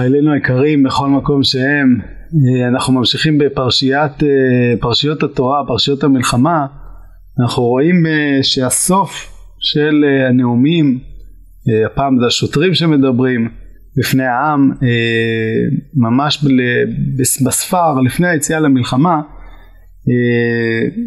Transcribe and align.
חיילינו 0.00 0.32
היקרים 0.32 0.82
בכל 0.82 1.08
מקום 1.08 1.42
שהם, 1.42 2.00
אה, 2.00 2.68
אנחנו 2.68 2.92
ממשיכים 2.92 3.38
בפרשיית, 3.38 4.22
אה, 4.22 4.28
פרשיות 4.80 5.22
התורה, 5.22 5.62
פרשיות 5.66 6.04
המלחמה, 6.04 6.66
אנחנו 7.40 7.62
רואים 7.62 8.06
אה, 8.06 8.38
שהסוף 8.42 9.32
של 9.60 10.04
הנאומים, 10.28 10.98
הפעם 11.86 12.20
זה 12.20 12.26
השוטרים 12.26 12.74
שמדברים 12.74 13.48
בפני 13.96 14.24
העם, 14.24 14.70
ממש 15.94 16.44
בספר 17.44 18.00
לפני 18.00 18.28
היציאה 18.28 18.60
למלחמה, 18.60 19.20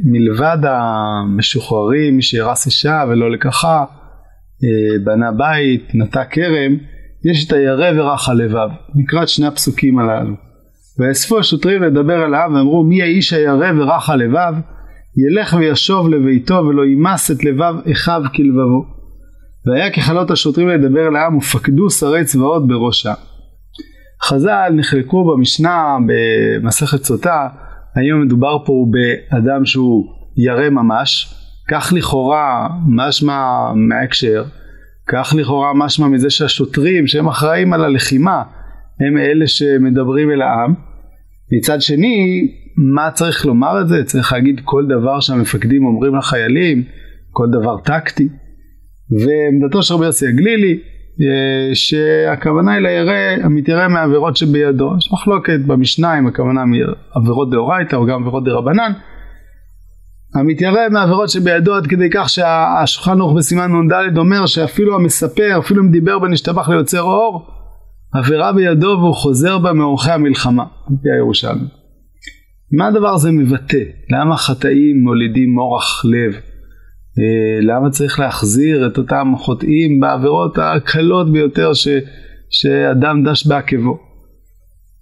מלבד 0.05 0.57
המשוחררים, 0.63 2.15
מי 2.15 2.21
שירס 2.21 2.65
אישה 2.65 3.03
ולא 3.09 3.31
לקחה, 3.31 3.85
בנה 5.03 5.31
בית, 5.31 5.91
נטע 5.93 6.23
כרם, 6.23 6.77
יש 7.31 7.47
את 7.47 7.53
הירא 7.53 7.91
ורך 7.95 8.29
הלבב, 8.29 8.69
נקרא 8.95 9.23
את 9.23 9.29
שני 9.29 9.47
הפסוקים 9.47 9.99
הללו. 9.99 10.35
ויאספו 10.99 11.39
השוטרים 11.39 11.83
לדבר 11.83 12.25
אל 12.25 12.33
העם 12.33 12.53
ואמרו 12.53 12.83
מי 12.83 13.01
האיש 13.01 13.33
הירא 13.33 13.71
ורך 13.77 14.09
הלבב 14.09 14.53
ילך 15.17 15.55
וישוב 15.59 16.09
לביתו 16.09 16.53
ולא 16.53 16.85
ימס 16.85 17.31
את 17.31 17.43
לבב 17.43 17.73
אחיו 17.91 18.21
כלבבו. 18.35 18.85
והיה 19.65 19.91
ככלות 19.91 20.31
השוטרים 20.31 20.67
לדבר 20.67 21.07
אל 21.07 21.15
העם 21.15 21.37
ופקדו 21.37 21.89
שרי 21.89 22.23
צבאות 22.23 22.67
בראשה. 22.67 23.13
חז"ל 24.23 24.71
נחלקו 24.75 25.23
במשנה 25.25 25.97
במסכת 26.07 27.03
סוטה, 27.03 27.47
היום 27.95 28.21
מדובר 28.21 28.65
פה 28.65 28.85
באדם 29.31 29.65
שהוא 29.65 30.05
ירא 30.37 30.69
ממש, 30.69 31.35
כך 31.71 31.93
לכאורה 31.95 32.67
משמע 32.87 33.73
מההקשר 33.75 34.43
כך 35.07 35.33
לכאורה 35.37 35.73
משמע 35.73 36.07
מזה 36.07 36.29
שהשוטרים 36.29 37.07
שהם 37.07 37.27
אחראים 37.27 37.73
על 37.73 37.83
הלחימה 37.83 38.43
הם 38.99 39.17
אלה 39.17 39.47
שמדברים 39.47 40.31
אל 40.31 40.41
העם. 40.41 40.73
מצד 41.51 41.81
שני, 41.81 42.47
מה 42.95 43.11
צריך 43.11 43.45
לומר 43.45 43.81
את 43.81 43.87
זה? 43.87 44.03
צריך 44.03 44.33
להגיד 44.33 44.61
כל 44.63 44.85
דבר 44.85 45.19
שהמפקדים 45.19 45.85
אומרים 45.85 46.15
לחיילים, 46.15 46.83
כל 47.31 47.47
דבר 47.51 47.77
טקטי. 47.77 48.27
ועמדתו 49.11 49.83
של 49.83 49.93
רבי 49.93 50.05
יוסי 50.05 50.27
הגלילי, 50.27 50.79
אה, 51.21 51.75
שהכוונה 51.75 52.73
היא 52.73 52.81
לירא 52.81 53.45
המתיירא 53.45 53.87
מעבירות 53.87 54.37
שבידו. 54.37 54.93
יש 54.97 55.11
מחלוקת 55.13 55.59
במשנה 55.67 56.19
אם 56.19 56.27
הכוונה 56.27 56.63
מעבירות 56.65 57.51
דאורייתא 57.51 57.95
או 57.95 58.05
גם 58.05 58.21
עבירות 58.21 58.43
דרבנן. 58.43 58.91
המתיירא 60.35 60.89
מעבירות 60.91 61.29
שבידו 61.29 61.75
עד 61.75 61.87
כדי 61.87 62.09
כך 62.13 62.29
שהשולחן 62.29 63.19
ערוך 63.19 63.37
בסימן 63.37 63.71
נ"ד 63.71 64.17
אומר 64.17 64.45
שאפילו 64.45 64.95
המספר, 64.95 65.59
אפילו 65.59 65.83
אם 65.83 65.91
דיבר 65.91 66.19
בנשתבח 66.19 66.69
ליוצר 66.69 67.01
אור, 67.01 67.47
עבירה 68.13 68.53
בידו 68.53 68.87
והוא 68.87 69.15
חוזר 69.15 69.57
בה 69.57 69.73
מאורחי 69.73 70.11
המלחמה, 70.11 70.63
על 70.63 70.95
פי 71.03 71.09
הירושלמי. 71.09 71.67
מה 72.77 72.87
הדבר 72.87 73.09
הזה 73.09 73.31
מבטא? 73.31 73.83
למה 74.09 74.37
חטאים 74.37 75.03
מולידים 75.03 75.53
מורח 75.53 76.05
לב? 76.05 76.33
אה, 77.19 77.61
למה 77.61 77.89
צריך 77.89 78.19
להחזיר 78.19 78.87
את 78.87 78.97
אותם 78.97 79.33
חוטאים 79.37 79.99
בעבירות 79.99 80.57
הקלות 80.57 81.31
ביותר 81.31 81.73
ש, 81.73 81.87
שאדם 82.49 83.23
דש 83.23 83.47
בעקבו? 83.47 83.99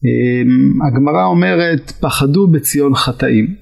אה, 0.05 0.87
הגמרא 0.87 1.25
אומרת 1.25 1.91
פחדו 1.91 2.47
בציון 2.47 2.95
חטאים. 2.95 3.60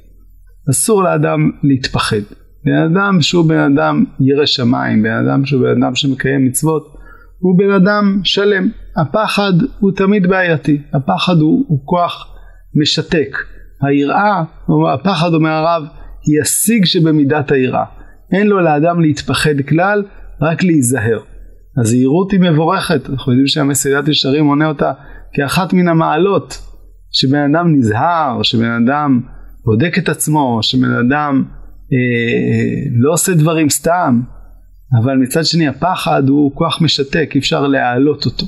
אסור 0.69 1.03
לאדם 1.03 1.51
להתפחד. 1.63 2.21
בן 2.65 2.91
אדם 2.91 3.21
שהוא 3.21 3.49
בן 3.49 3.59
אדם 3.59 4.05
ירא 4.19 4.45
שמיים, 4.45 5.03
בן 5.03 5.25
אדם 5.27 5.45
שהוא 5.45 5.61
בן 5.61 5.83
אדם 5.83 5.95
שמקיים 5.95 6.45
מצוות, 6.45 6.95
הוא 7.39 7.57
בן 7.57 7.71
אדם 7.71 8.19
שלם. 8.23 8.69
הפחד 8.97 9.53
הוא 9.79 9.91
תמיד 9.95 10.27
בעייתי, 10.27 10.81
הפחד 10.93 11.37
הוא, 11.37 11.65
הוא 11.67 11.79
כוח 11.85 12.35
משתק. 12.75 13.37
היראה, 13.81 14.43
הפחד 14.93 15.33
אומר 15.33 15.49
הרב, 15.49 15.83
היא 16.25 16.41
השיג 16.41 16.85
שבמידת 16.85 17.51
היראה. 17.51 17.85
אין 18.31 18.47
לו 18.47 18.59
לאדם 18.59 19.01
להתפחד 19.01 19.61
כלל, 19.69 20.03
רק 20.41 20.63
להיזהר. 20.63 21.19
הזהירות 21.77 22.31
היא 22.31 22.39
מבורכת, 22.39 23.09
אנחנו 23.09 23.31
יודעים 23.31 23.47
שהמסילת 23.47 24.07
ישרים 24.07 24.45
מונה 24.45 24.67
אותה 24.67 24.91
כאחת 25.33 25.73
מן 25.73 25.87
המעלות, 25.87 26.61
שבן 27.11 27.55
אדם 27.55 27.75
נזהר, 27.75 28.43
שבן 28.43 28.87
אדם 28.87 29.21
בודק 29.65 29.97
את 29.97 30.09
עצמו, 30.09 30.59
שבן 30.61 30.93
אדם 30.93 31.43
אה, 31.93 32.89
לא 32.95 33.13
עושה 33.13 33.33
דברים 33.33 33.69
סתם, 33.69 34.21
אבל 35.01 35.17
מצד 35.17 35.45
שני 35.45 35.67
הפחד 35.67 36.29
הוא 36.29 36.55
כוח 36.55 36.81
משתק, 36.81 37.29
אי 37.35 37.39
אפשר 37.39 37.67
להעלות 37.67 38.25
אותו. 38.25 38.45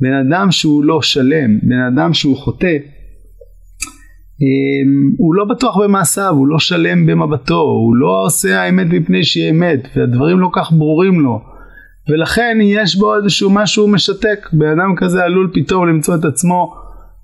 בן 0.00 0.12
אדם 0.12 0.50
שהוא 0.50 0.84
לא 0.84 1.02
שלם, 1.02 1.58
בן 1.62 1.80
אדם 1.92 2.14
שהוא 2.14 2.36
חוטא, 2.36 2.76
אה, 4.42 4.90
הוא 5.18 5.34
לא 5.34 5.44
בטוח 5.44 5.76
במעשיו, 5.76 6.34
הוא 6.34 6.46
לא 6.46 6.58
שלם 6.58 7.06
במבטו, 7.06 7.60
הוא 7.60 7.96
לא 7.96 8.24
עושה 8.24 8.62
האמת 8.62 8.86
מפני 8.86 9.24
שהיא 9.24 9.50
אמת, 9.50 9.88
והדברים 9.96 10.40
לא 10.40 10.50
כך 10.54 10.72
ברורים 10.72 11.20
לו. 11.20 11.40
ולכן 12.08 12.58
יש 12.62 12.96
בו 12.96 13.16
איזשהו 13.16 13.50
משהו 13.50 13.88
משתק, 13.88 14.48
בן 14.52 14.66
אדם 14.66 14.94
כזה 14.96 15.24
עלול 15.24 15.50
פתאום 15.54 15.88
למצוא 15.88 16.14
את 16.14 16.24
עצמו 16.24 16.74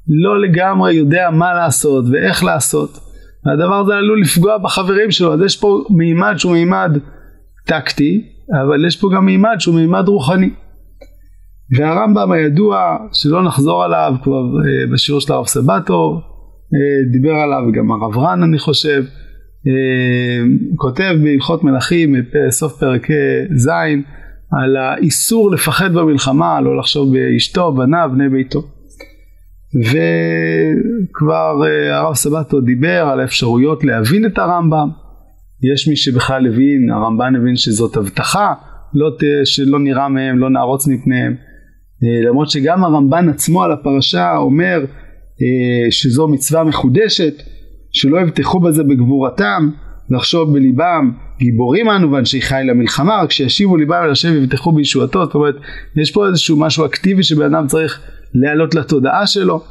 לא 0.09 0.41
לגמרי 0.41 0.95
יודע 0.95 1.31
מה 1.33 1.55
לעשות 1.55 2.05
ואיך 2.13 2.45
לעשות. 2.45 3.04
והדבר 3.47 3.75
הזה 3.75 3.95
עלול 3.95 4.21
לפגוע 4.21 4.59
בחברים 4.59 5.11
שלו, 5.11 5.35
אז 5.35 5.41
יש 5.45 5.57
פה 5.57 5.85
מימד 5.91 6.35
שהוא 6.37 6.53
מימד 6.53 6.99
טקטי, 7.67 8.25
אבל 8.63 8.87
יש 8.87 9.01
פה 9.01 9.09
גם 9.15 9.27
מימד 9.27 9.57
שהוא 9.59 9.75
מימד 9.75 10.09
רוחני. 10.09 10.51
והרמב"ם 11.77 12.33
הידוע, 12.33 12.97
שלא 13.13 13.43
נחזור 13.43 13.85
עליו 13.85 14.15
כבר 14.23 14.41
אה, 14.41 14.93
בשיעור 14.93 15.21
של 15.21 15.33
הרב 15.33 15.47
סבטו, 15.47 16.21
אה, 16.75 17.13
דיבר 17.13 17.33
עליו 17.35 17.73
גם 17.73 17.93
הרב 17.93 18.19
רן 18.19 18.43
אני 18.43 18.59
חושב, 18.59 19.05
אה, 19.67 20.45
כותב 20.77 21.15
בהלכות 21.23 21.65
מלכים 21.65 22.15
בסוף 22.35 22.81
פרק 22.81 23.07
ז' 23.57 23.69
על 24.61 24.77
האיסור 24.77 25.51
לפחד 25.51 25.95
במלחמה, 25.95 26.61
לא 26.61 26.79
לחשוב 26.79 27.13
באשתו, 27.13 27.73
בניו, 27.73 28.11
בני 28.15 28.29
ביתו. 28.29 28.74
וכבר 29.81 31.61
אה, 31.67 31.99
הרב 31.99 32.15
סבתו 32.15 32.61
דיבר 32.61 33.09
על 33.13 33.21
האפשרויות 33.21 33.85
להבין 33.85 34.27
את 34.27 34.39
הרמב"ם. 34.39 34.89
יש 35.73 35.89
מי 35.89 35.97
שבכלל 35.97 36.47
הבין, 36.47 36.91
הרמב"ן 36.91 37.37
הבין 37.37 37.57
שזאת 37.57 37.97
הבטחה, 37.97 38.55
לא 38.95 39.11
שלא 39.45 39.79
נראה 39.79 40.09
מהם, 40.09 40.39
לא 40.39 40.51
נערוץ 40.51 40.89
מפניהם. 40.89 41.35
אה, 42.05 42.29
למרות 42.29 42.51
שגם 42.51 42.85
הרמב"ן 42.85 43.29
עצמו 43.29 43.63
על 43.63 43.73
הפרשה 43.73 44.37
אומר 44.37 44.85
אה, 45.43 45.91
שזו 45.91 46.29
מצווה 46.29 46.65
מחודשת, 46.65 47.35
שלא 47.93 48.21
יבטחו 48.21 48.61
בזה 48.61 48.83
בגבורתם, 48.85 49.71
לחשוב 50.11 50.53
בליבם 50.53 51.13
גיבורים 51.39 51.91
אנו 51.91 52.13
ואנשי 52.13 52.41
חיל 52.41 52.71
למלחמה, 52.71 53.23
רק 53.23 53.31
שישיבו 53.31 53.77
ליבם 53.77 54.03
אל 54.05 54.11
השם 54.11 54.33
ויבטחו 54.33 54.73
בישועתו, 54.73 55.25
זאת 55.25 55.35
אומרת 55.35 55.55
יש 55.97 56.11
פה 56.11 56.27
איזשהו 56.27 56.57
משהו 56.57 56.87
אקטיבי 56.87 57.23
שבן 57.23 57.55
אדם 57.55 57.67
צריך 57.67 58.01
להעלות 58.35 58.75
לתודעה 58.75 59.27
שלו. 59.27 59.65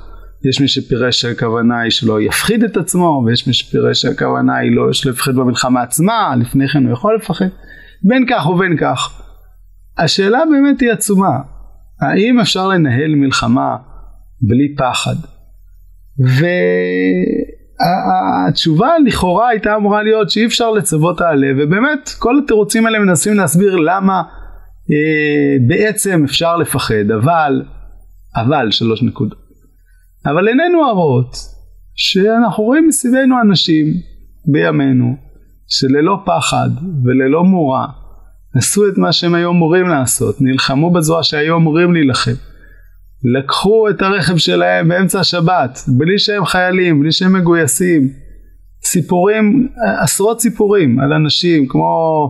יש 0.49 0.61
מי 0.61 0.67
שפירש 0.67 1.21
שהכוונה 1.21 1.79
היא 1.79 1.91
שלא 1.91 2.21
יפחיד 2.21 2.63
את 2.63 2.77
עצמו, 2.77 3.23
ויש 3.25 3.47
מי 3.47 3.53
שפירש 3.53 4.01
שהכוונה 4.01 4.57
היא 4.57 4.75
לא 4.75 4.89
יש 4.89 5.07
לפחד 5.07 5.35
במלחמה 5.35 5.81
עצמה, 5.81 6.35
לפני 6.39 6.67
כן 6.67 6.83
הוא 6.85 6.93
יכול 6.93 7.15
לפחד. 7.15 7.45
בין 8.03 8.25
כך 8.29 8.49
ובין 8.49 8.77
כך. 8.77 9.21
השאלה 9.97 10.39
באמת 10.51 10.81
היא 10.81 10.91
עצומה, 10.91 11.39
האם 12.01 12.39
אפשר 12.39 12.67
לנהל 12.67 13.15
מלחמה 13.15 13.75
בלי 14.41 14.75
פחד? 14.77 15.15
והתשובה 18.49 18.89
לכאורה 19.05 19.49
הייתה 19.49 19.75
אמורה 19.75 20.03
להיות 20.03 20.29
שאי 20.29 20.45
אפשר 20.45 20.71
לצוות 20.71 21.21
העלה, 21.21 21.47
ובאמת 21.57 22.09
כל 22.19 22.39
התירוצים 22.43 22.85
האלה 22.85 22.99
מנסים 22.99 23.33
להסביר 23.33 23.75
למה 23.75 24.21
אה, 24.91 25.55
בעצם 25.67 26.23
אפשר 26.25 26.57
לפחד, 26.57 27.11
אבל 27.21 27.63
אבל 28.35 28.71
שלוש 28.71 29.03
נקודות. 29.03 29.43
אבל 30.25 30.47
עינינו 30.47 30.85
הרואות 30.85 31.35
שאנחנו 31.95 32.63
רואים 32.63 32.87
מסביבנו 32.87 33.35
אנשים 33.41 33.85
בימינו 34.45 35.15
שללא 35.67 36.17
פחד 36.25 36.69
וללא 37.03 37.43
מורא 37.43 37.85
עשו 38.55 38.87
את 38.87 38.97
מה 38.97 39.11
שהם 39.11 39.35
היו 39.35 39.49
אמורים 39.51 39.87
לעשות, 39.87 40.35
נלחמו 40.41 40.91
בזרוע 40.91 41.23
שהיו 41.23 41.55
אמורים 41.57 41.93
להילחם. 41.93 42.31
לקחו 43.37 43.89
את 43.89 44.01
הרכב 44.01 44.37
שלהם 44.37 44.89
באמצע 44.89 45.19
השבת, 45.19 45.79
בלי 45.87 46.19
שהם 46.19 46.45
חיילים, 46.45 46.99
בלי 46.99 47.11
שהם 47.11 47.33
מגויסים. 47.33 48.09
סיפורים, 48.83 49.67
עשרות 50.01 50.41
סיפורים 50.41 50.99
על 50.99 51.13
אנשים 51.13 51.67
כמו 51.67 52.29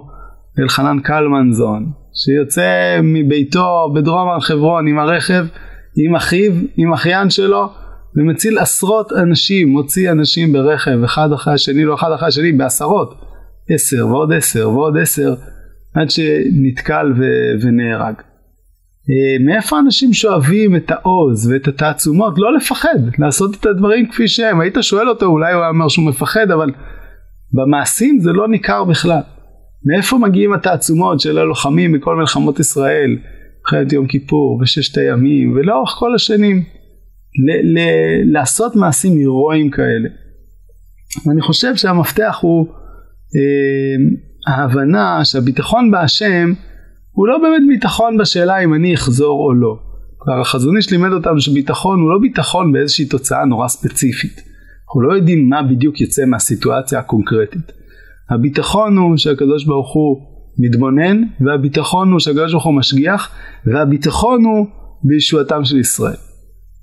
אלחנן 0.59 0.99
קלמנזון, 0.99 1.91
שיוצא 2.13 2.99
מביתו 3.03 3.93
בדרום 3.95 4.29
הר 4.29 4.39
חברון 4.39 4.87
עם 4.87 4.99
הרכב 4.99 5.45
עם 5.95 6.15
אחיו, 6.15 6.51
עם 6.77 6.93
אחיין 6.93 7.29
שלו, 7.29 7.69
ומציל 8.15 8.59
עשרות 8.59 9.13
אנשים, 9.13 9.69
מוציא 9.69 10.11
אנשים 10.11 10.53
ברכב, 10.53 11.03
אחד 11.03 11.31
אחרי 11.31 11.53
השני, 11.53 11.85
לא 11.85 11.95
אחד 11.95 12.11
אחרי 12.11 12.27
השני, 12.27 12.51
בעשרות, 12.51 13.13
עשר 13.69 14.07
ועוד 14.07 14.33
עשר 14.33 14.69
ועוד 14.69 14.97
עשר, 15.01 15.33
עד 15.93 16.09
שנתקל 16.09 17.13
ו- 17.17 17.65
ונהרג. 17.65 18.15
אה, 19.09 19.45
מאיפה 19.45 19.79
אנשים 19.79 20.13
שואבים 20.13 20.75
את 20.75 20.91
העוז 20.91 21.51
ואת 21.51 21.67
התעצומות? 21.67 22.33
לא 22.37 22.55
לפחד, 22.55 22.99
לעשות 23.19 23.55
את 23.55 23.65
הדברים 23.65 24.09
כפי 24.09 24.27
שהם. 24.27 24.61
היית 24.61 24.77
שואל 24.81 25.09
אותו, 25.09 25.25
אולי 25.25 25.53
הוא 25.53 25.63
אמר 25.69 25.87
שהוא 25.87 26.05
מפחד, 26.05 26.51
אבל 26.51 26.69
במעשים 27.53 28.19
זה 28.19 28.31
לא 28.31 28.47
ניכר 28.47 28.83
בכלל. 28.83 29.21
מאיפה 29.85 30.17
מגיעים 30.17 30.53
התעצומות 30.53 31.19
של 31.19 31.37
הלוחמים 31.37 31.91
בכל 31.91 32.15
מלחמות 32.15 32.59
ישראל, 32.59 33.17
מלחמת 33.63 33.93
יום 33.93 34.07
כיפור 34.07 34.59
וששת 34.61 34.97
הימים 34.97 35.53
ולאורך 35.55 35.89
כל 35.89 36.15
השנים? 36.15 36.63
ל- 37.45 37.79
ל- 37.79 38.31
לעשות 38.33 38.75
מעשים 38.75 39.17
הירואיים 39.17 39.69
כאלה. 39.69 40.09
ואני 41.25 41.41
חושב 41.41 41.75
שהמפתח 41.75 42.37
הוא 42.41 42.67
אה, 43.35 44.53
ההבנה 44.53 45.25
שהביטחון 45.25 45.91
בהשם 45.91 46.53
הוא 47.11 47.27
לא 47.27 47.37
באמת 47.37 47.61
ביטחון 47.67 48.17
בשאלה 48.17 48.63
אם 48.63 48.73
אני 48.73 48.93
אחזור 48.93 49.39
או 49.45 49.53
לא. 49.53 49.77
כבר 50.19 50.41
החזון 50.41 50.77
איש 50.77 50.91
לימד 50.91 51.11
אותנו 51.11 51.41
שביטחון 51.41 51.99
הוא 51.99 52.09
לא 52.09 52.19
ביטחון 52.21 52.71
באיזושהי 52.71 53.05
תוצאה 53.05 53.45
נורא 53.45 53.67
ספציפית. 53.67 54.41
אנחנו 54.87 55.01
לא 55.01 55.15
יודעים 55.15 55.49
מה 55.49 55.63
בדיוק 55.63 56.01
יצא 56.01 56.25
מהסיטואציה 56.25 56.99
הקונקרטית. 56.99 57.71
הביטחון 58.29 58.97
הוא 58.97 59.17
שהקדוש 59.17 59.65
ברוך 59.65 59.93
הוא 59.93 60.32
מתבונן, 60.59 61.23
והביטחון 61.41 62.11
הוא 62.11 62.19
שהקדוש 62.19 62.51
ברוך 62.51 62.65
הוא 62.65 62.73
משגיח, 62.73 63.31
והביטחון 63.65 64.45
הוא 64.45 64.67
בישועתם 65.03 65.63
של 65.63 65.77
ישראל. 65.77 66.15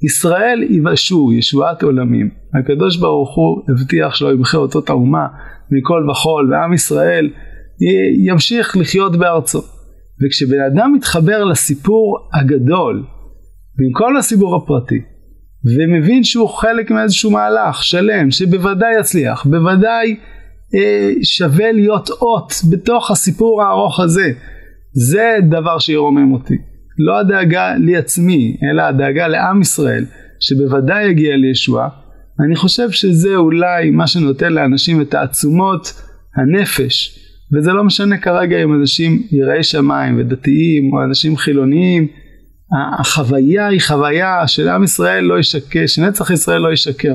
ישראל 0.02 0.62
יבשו 0.70 1.32
ישועת 1.32 1.82
עולמים. 1.82 2.30
הקדוש 2.54 2.96
ברוך 2.96 3.36
הוא 3.36 3.62
הבטיח 3.68 4.14
שלא 4.14 4.32
ימחה 4.32 4.58
אותו 4.58 4.78
את 4.78 4.90
האומה 4.90 5.26
מכל 5.70 6.10
וכול, 6.10 6.54
ועם 6.54 6.72
ישראל 6.72 7.30
ימשיך 8.26 8.76
לחיות 8.76 9.16
בארצו. 9.16 9.62
וכשבן 10.22 10.60
אדם 10.72 10.92
מתחבר 10.92 11.44
לסיפור 11.44 12.28
הגדול, 12.34 13.04
במקום 13.78 14.16
לסיפור 14.16 14.56
הפרטי, 14.56 15.00
ומבין 15.64 16.24
שהוא 16.24 16.48
חלק 16.48 16.90
מאיזשהו 16.90 17.30
מהלך 17.30 17.84
שלם, 17.84 18.30
שבוודאי 18.30 19.00
יצליח, 19.00 19.46
בוודאי 19.46 20.16
שווה 21.22 21.72
להיות 21.72 22.10
אות 22.10 22.52
בתוך 22.70 23.10
הסיפור 23.10 23.62
הארוך 23.62 24.00
הזה, 24.00 24.32
זה 24.92 25.36
דבר 25.50 25.78
שירומם 25.78 26.32
אותי. 26.32 26.56
לא 26.98 27.18
הדאגה 27.18 27.74
לי 27.74 27.96
עצמי, 27.96 28.56
אלא 28.70 28.82
הדאגה 28.82 29.28
לעם 29.28 29.60
ישראל, 29.60 30.04
שבוודאי 30.40 31.04
יגיע 31.04 31.36
לישועה. 31.36 31.88
אני 32.46 32.56
חושב 32.56 32.90
שזה 32.90 33.36
אולי 33.36 33.90
מה 33.90 34.06
שנותן 34.06 34.52
לאנשים 34.52 35.00
את 35.00 35.10
תעצומות 35.10 36.02
הנפש, 36.36 37.18
וזה 37.52 37.72
לא 37.72 37.84
משנה 37.84 38.18
כרגע 38.18 38.62
אם 38.62 38.74
אנשים 38.74 39.22
יראי 39.30 39.62
שמיים 39.62 40.18
ודתיים 40.18 40.92
או 40.92 41.04
אנשים 41.04 41.36
חילוניים, 41.36 42.06
החוויה 42.98 43.66
היא 43.66 43.80
חוויה 43.80 44.48
של 44.48 44.68
עם 44.68 44.84
ישראל 44.84 45.24
לא 45.24 45.38
ישקר, 45.38 45.86
שנצח 45.86 46.30
ישראל 46.30 46.60
לא 46.60 46.72
ישקר. 46.72 47.14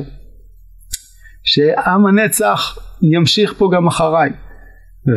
שעם 1.44 2.06
הנצח 2.06 2.78
ימשיך 3.14 3.54
פה 3.58 3.70
גם 3.74 3.88
אחריי. 3.88 4.30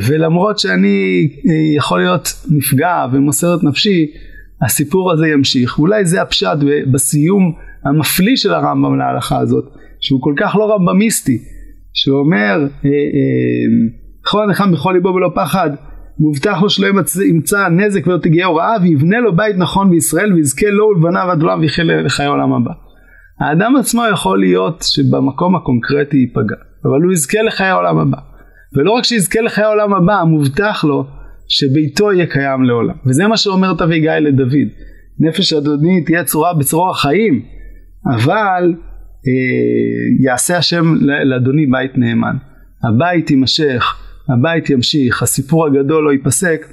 ולמרות 0.06 0.58
שאני 0.58 1.28
יכול 1.76 2.00
להיות 2.00 2.28
נפגע 2.50 3.06
ומוסר 3.12 3.54
את 3.54 3.64
נפשי, 3.64 4.06
הסיפור 4.62 5.12
הזה 5.12 5.26
ימשיך. 5.28 5.78
אולי 5.78 6.04
זה 6.04 6.22
הפשט 6.22 6.58
בסיום 6.92 7.52
המפליא 7.84 8.36
של 8.36 8.54
הרמב"ם 8.54 8.98
להלכה 8.98 9.38
הזאת, 9.38 9.64
שהוא 10.00 10.20
כל 10.22 10.34
כך 10.36 10.56
לא 10.56 10.74
רמב"מיסטי, 10.74 11.38
שהוא 11.94 12.18
אומר, 12.18 12.66
כל 14.24 14.40
אה, 14.40 14.46
נחם 14.46 14.72
בכל 14.72 14.92
ליבו 14.92 15.08
ולא 15.08 15.30
פחד, 15.34 15.70
מובטח 16.18 16.62
לו 16.62 16.70
שלא 16.70 16.86
ימצא 17.28 17.68
נזק 17.68 18.06
ולא 18.06 18.18
תגיע 18.18 18.46
הוראה, 18.46 18.76
ויבנה 18.82 19.20
לו 19.20 19.36
בית 19.36 19.56
נכון 19.56 19.90
בישראל, 19.90 20.32
ויזכה 20.32 20.66
לו 20.70 20.86
ולבניו 20.86 21.30
עד 21.30 21.42
עולם 21.42 21.60
ויחיה 21.60 21.84
לחיי 21.84 22.26
העולם 22.26 22.52
הבא. 22.52 22.72
האדם 23.40 23.76
עצמו 23.76 24.02
יכול 24.12 24.40
להיות 24.40 24.82
שבמקום 24.82 25.56
הקונקרטי 25.56 26.16
ייפגע, 26.16 26.56
אבל 26.84 27.02
הוא 27.02 27.12
יזכה 27.12 27.42
לחיי 27.42 27.66
העולם 27.66 27.98
הבא. 27.98 28.18
ולא 28.76 28.90
רק 28.90 29.04
שיזכה 29.04 29.40
לחיי 29.40 29.64
העולם 29.64 29.94
הבא, 29.94 30.22
מובטח 30.26 30.84
לו 30.84 31.06
שביתו 31.48 32.12
יהיה 32.12 32.26
קיים 32.26 32.64
לעולם. 32.64 32.94
וזה 33.06 33.26
מה 33.26 33.36
שאומרת 33.36 33.82
אביגיל 33.82 34.18
לדוד. 34.18 34.68
נפש 35.20 35.52
אדוני 35.52 36.04
תהיה 36.04 36.24
צורה 36.24 36.54
בצרור 36.54 36.90
החיים, 36.90 37.42
אבל 38.14 38.74
אה, 39.26 40.24
יעשה 40.24 40.56
השם 40.56 40.94
לאדוני 41.00 41.66
בית 41.66 41.98
נאמן. 41.98 42.36
הבית 42.84 43.30
יימשך, 43.30 43.96
הבית 44.28 44.70
ימשיך, 44.70 45.22
הסיפור 45.22 45.66
הגדול 45.66 46.04
לא 46.04 46.12
ייפסק, 46.12 46.66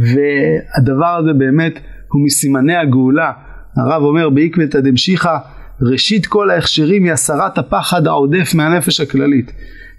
והדבר 0.00 1.16
הזה 1.20 1.32
באמת 1.32 1.78
הוא 2.12 2.24
מסימני 2.24 2.76
הגאולה. 2.76 3.32
הרב 3.76 4.02
אומר 4.02 4.30
בעקבתא 4.30 4.80
דמשיחא 4.80 5.36
ראשית 5.82 6.26
כל 6.26 6.50
ההכשרים 6.50 7.04
היא 7.04 7.12
הסרת 7.12 7.58
הפחד 7.58 8.06
העודף 8.06 8.54
מהנפש 8.54 9.00
הכללית, 9.00 9.52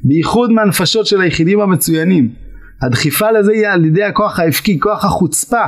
בייחוד 0.03 0.51
מהנפשות 0.51 1.05
של 1.05 1.21
היחידים 1.21 1.59
המצוינים. 1.59 2.29
הדחיפה 2.81 3.31
לזה 3.31 3.51
היא 3.51 3.67
על 3.67 3.85
ידי 3.85 4.03
הכוח 4.03 4.39
האבקי, 4.39 4.79
כוח 4.79 5.05
החוצפה, 5.05 5.65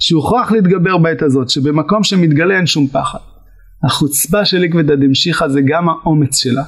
שהוכרח 0.00 0.52
להתגבר 0.52 0.98
בעת 0.98 1.22
הזאת, 1.22 1.50
שבמקום 1.50 2.02
שמתגלה 2.02 2.56
אין 2.56 2.66
שום 2.66 2.86
פחד. 2.86 3.18
החוצפה 3.84 4.44
של 4.44 4.64
עקבתא 4.64 4.94
דמשיחא 4.94 5.48
זה 5.48 5.60
גם 5.66 5.88
האומץ 5.88 6.36
שלה, 6.36 6.62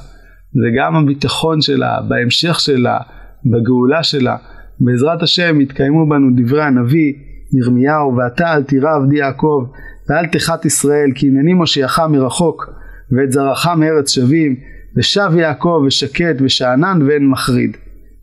זה 0.53 0.67
גם 0.79 0.95
הביטחון 0.95 1.61
שלה, 1.61 2.01
בהמשך 2.07 2.59
שלה, 2.59 2.97
בגאולה 3.45 4.03
שלה. 4.03 4.37
בעזרת 4.79 5.21
השם 5.21 5.61
יתקיימו 5.61 6.09
בנו 6.09 6.27
דברי 6.37 6.63
הנביא 6.63 7.13
ירמיהו, 7.53 8.15
ואתה 8.17 8.53
אל 8.53 8.63
תירא 8.63 8.95
עבדי 8.95 9.17
יעקב, 9.17 9.63
ואל 10.09 10.25
תחת 10.27 10.65
ישראל, 10.65 11.09
כי 11.15 11.27
הנני 11.27 11.53
מושיעך 11.53 11.99
מרחוק, 11.99 12.69
ואת 13.17 13.31
זרעך 13.31 13.67
מארץ 13.67 14.11
שבים, 14.11 14.55
ושב 14.97 15.31
יעקב 15.37 15.83
ושקט 15.87 16.35
ושאנן 16.41 17.01
ואין 17.01 17.27
מחריד. 17.27 17.77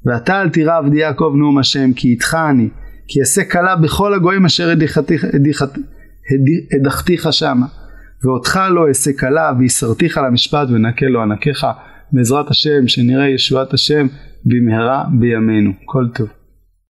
ואתה 0.06 0.42
אל 0.42 0.48
תירא 0.48 0.78
עבדי 0.78 0.98
יעקב 0.98 1.32
נאום 1.37 1.58
השם 1.58 1.92
כי 1.92 2.08
איתך 2.08 2.37
אני 2.50 2.69
כי 3.08 3.20
אעשה 3.20 3.44
כלה 3.44 3.76
בכל 3.76 4.14
הגויים 4.14 4.44
אשר 4.44 4.70
הדחתיך 6.81 7.32
שמה. 7.32 7.66
ואותך 8.25 8.60
לא 8.70 8.88
אעשה 8.88 9.10
כלה 9.12 9.52
ויסרתיך 9.58 10.19
למשפט 10.19 10.69
ונקה 10.70 11.06
לו 11.06 11.22
ענקיך 11.22 11.66
בעזרת 12.12 12.50
השם 12.50 12.88
שנראה 12.88 13.29
ישועת 13.29 13.74
השם 13.74 14.06
במהרה 14.44 15.05
בימינו. 15.19 15.72
כל 15.84 16.05
טוב 16.15 16.29